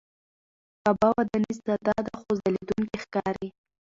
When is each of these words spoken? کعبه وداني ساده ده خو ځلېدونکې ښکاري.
کعبه 0.81 1.07
وداني 1.17 1.51
ساده 1.65 1.93
ده 2.05 2.13
خو 2.19 2.29
ځلېدونکې 2.39 2.97
ښکاري. 3.03 3.49